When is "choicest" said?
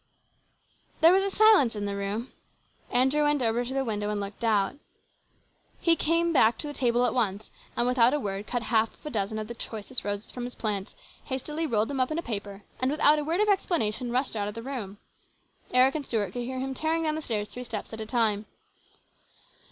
9.53-10.03